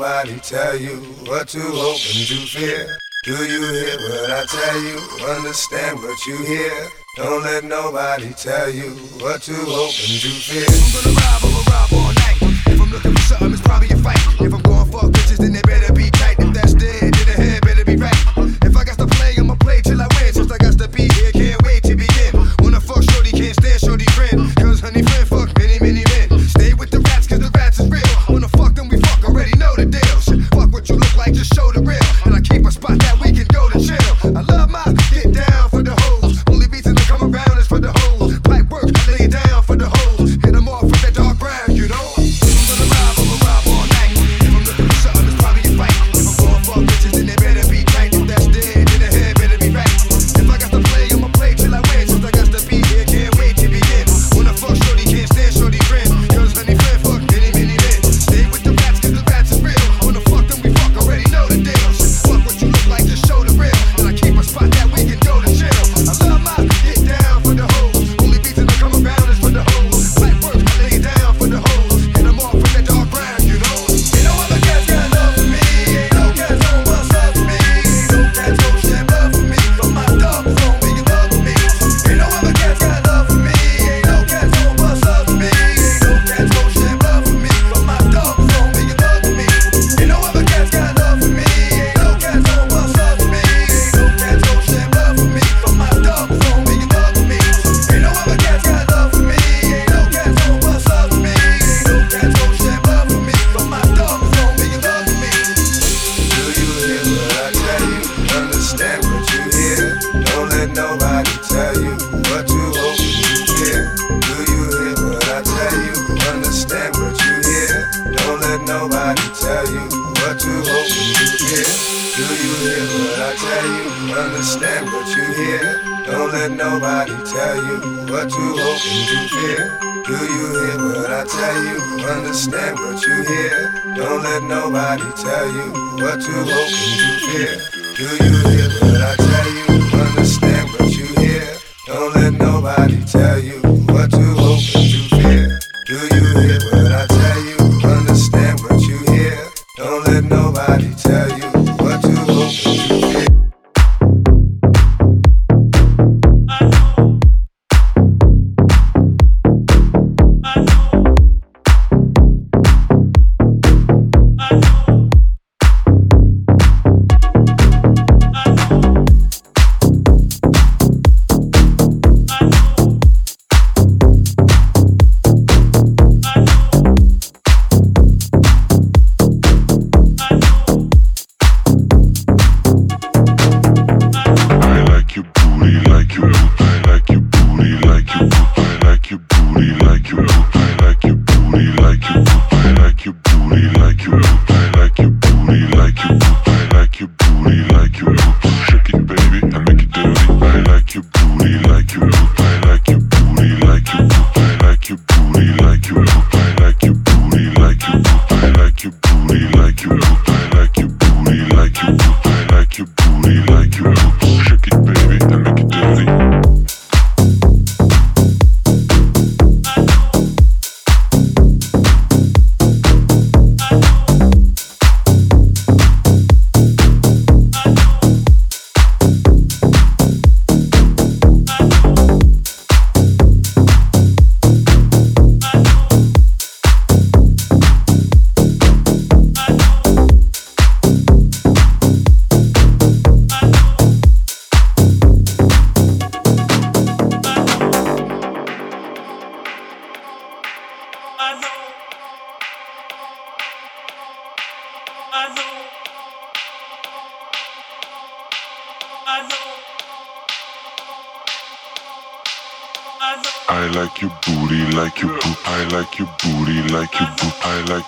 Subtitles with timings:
[0.00, 0.96] nobody tell you
[1.28, 2.96] what to hope and to fear.
[3.24, 4.96] Do you hear what I tell you?
[5.36, 6.88] Understand what you hear.
[7.16, 10.64] Don't let nobody tell you what to hope and to fear.
[10.64, 12.38] I'm gonna rob, I'm gonna rob all night.
[12.72, 14.16] If I'm looking for something, it's probably a fight.
[14.40, 15.79] If I'm going for bitches, then they better.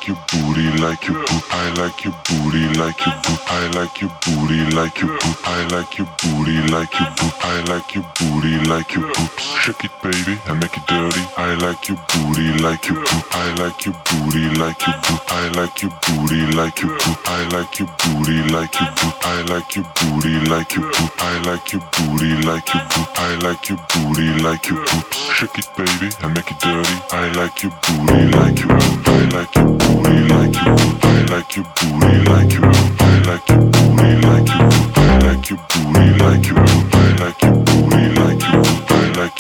[0.03, 1.45] like your booty like your boot.
[1.51, 3.41] I like your booty like your boot.
[3.47, 5.37] I like your booty like your boot.
[5.45, 7.35] I like your booty like your boot.
[7.41, 9.43] I like your booty like your boobs.
[9.63, 11.23] Shake it, baby, and make it dirty.
[11.37, 13.25] I like your booty like your boot.
[13.31, 15.21] I like your booty like your boot.
[15.29, 17.19] I like your booty like your boot.
[17.27, 19.15] I like your booty like your boot.
[19.23, 21.11] I like your booty like your boot.
[21.19, 23.09] I like your booty like your boot.
[23.15, 25.17] I like your booty like your boobs.
[25.39, 26.97] Shake it, baby, and make it dirty.
[27.13, 29.12] I like your booty like your boot.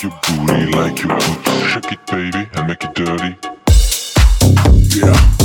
[0.03, 1.19] Booty like you,
[1.69, 3.37] shake it, baby, and make it dirty.
[4.97, 5.42] Yeah.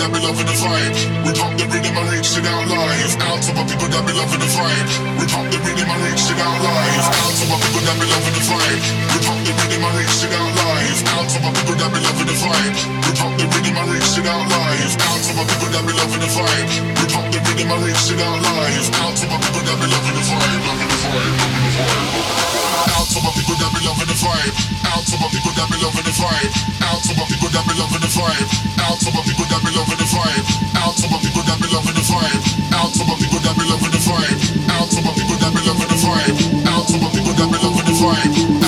[0.00, 0.96] that be loving the vibe.
[1.28, 3.12] We pop the rhythm and reach it out live.
[3.20, 4.88] Out for my people that be loving the vibe.
[5.20, 7.04] We pop the rhythm and reach it out live.
[7.04, 8.80] Out for my people that be loving the vibe.
[8.80, 11.00] We pop the rhythm and reach it out live.
[11.04, 12.80] Out for my people that be loving the vibe.
[12.80, 14.92] We pop the rhythm and reach it out live.
[15.04, 16.70] Out for my people that be loving the vibe.
[16.96, 18.88] We pop the rhythm and reach it out live.
[19.04, 20.60] Out for my people that be loving the vibe.
[20.64, 21.36] Loving the vibe.
[21.44, 22.96] Loving the vibe.
[22.96, 24.49] Out for my people that be loving the vibe.
[24.90, 26.52] Out to my people that be loving the vibe.
[26.86, 28.46] Out to my people that be loving the vibe.
[28.84, 30.44] Out to my people that be loving the vibe.
[30.78, 32.42] Out to my people that be loving the vibe.
[32.74, 34.38] Out to my people that be loving the vibe.
[34.70, 36.36] Out to my people that be loving the vibe.
[36.70, 38.59] Out to my people that be loving the vibe.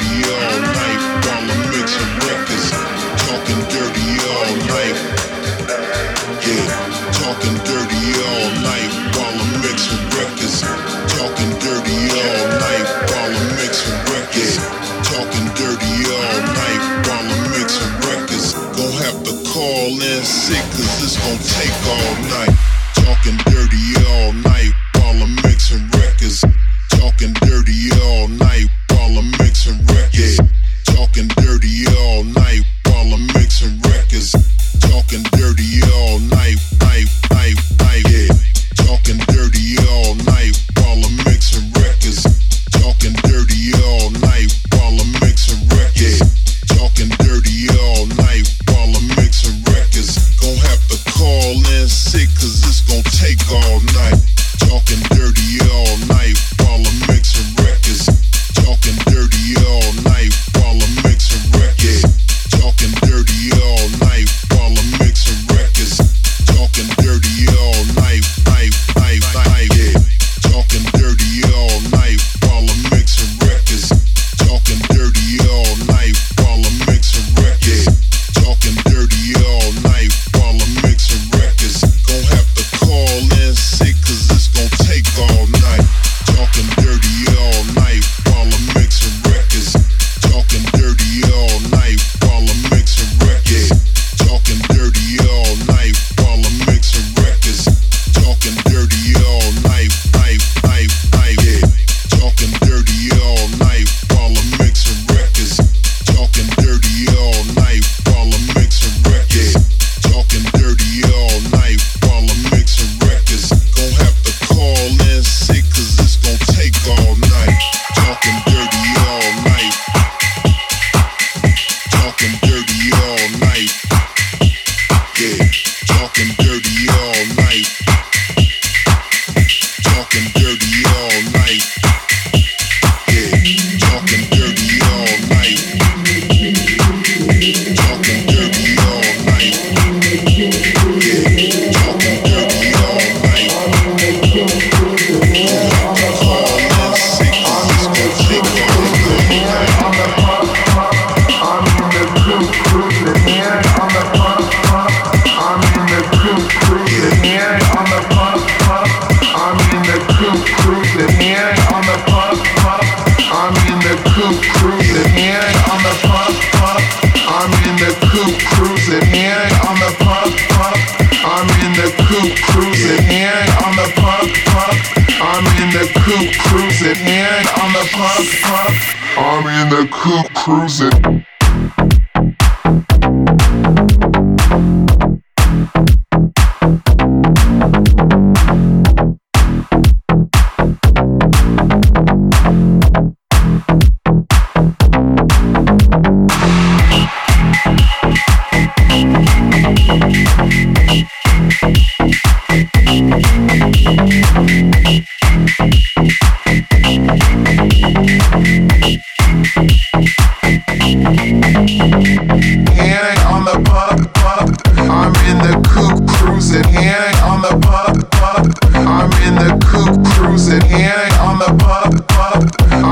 [0.00, 0.67] Yo.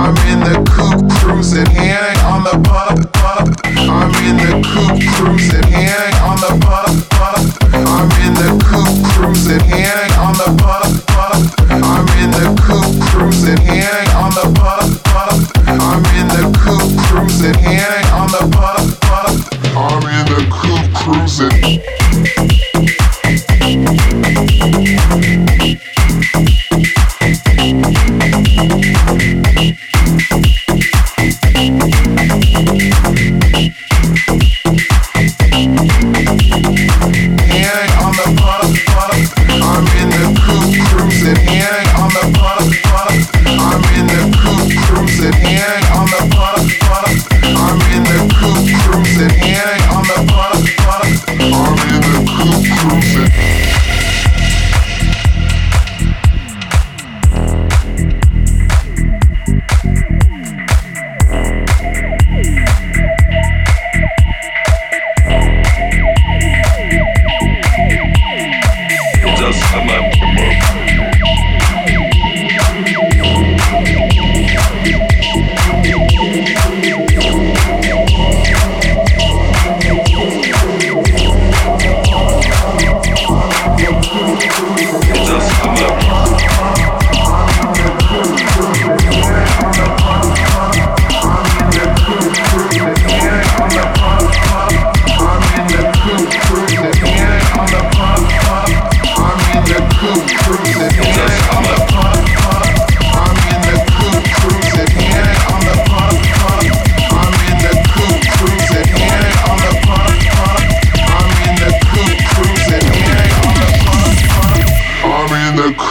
[0.07, 3.57] I'm in the coupe cruising, handing on the pump, pump.
[3.67, 6.86] I'm in the coupe cruising, handing on the pump.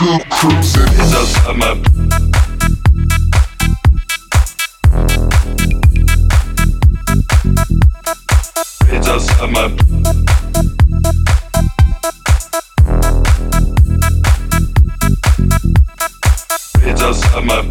[0.05, 0.85] cool cruising.
[1.09, 1.73] Those are my
[9.01, 9.67] Those are my
[16.95, 17.61] Those are my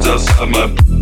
[0.00, 0.95] Those are my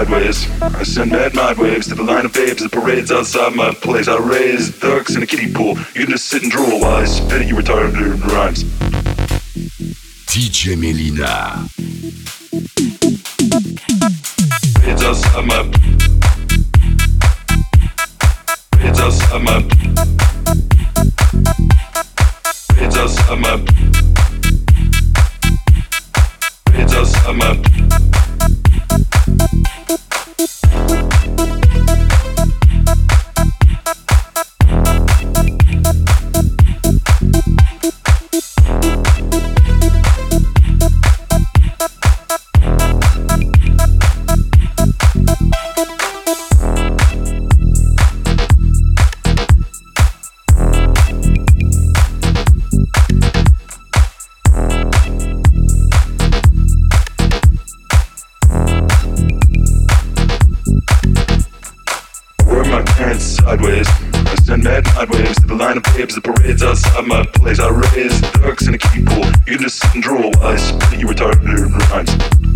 [0.00, 0.62] sideways.
[0.62, 4.08] I send mad mind waves to the line of babes that parades outside my place.
[4.08, 5.76] I raise ducks in a kiddie pool.
[5.94, 8.64] You can just sit and drool while I spit at you retarded rhymes.
[10.24, 11.68] DJ Melyna.
[14.88, 15.66] It's us, I'm up.
[18.80, 19.64] It's us, I'm up.
[22.78, 23.60] It's us, I'm up.
[26.72, 27.79] It's us, I'm up.
[66.08, 67.60] The parades outside my place.
[67.60, 69.24] I raise ducks in a kiddie pool.
[69.46, 71.44] You can just sit and drool I spit you retarded
[71.90, 72.49] rhymes.